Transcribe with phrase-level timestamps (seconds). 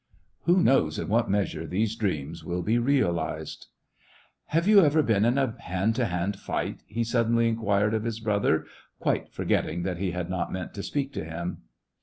[0.45, 3.67] Who knows in what measure these dreams will be realized?
[4.07, 8.19] *' Have you ever been in a hand to hand fight?" he suddenly inquired of his
[8.19, 8.65] brother,
[8.99, 11.59] quite forgetting that he had not meant to speak to him.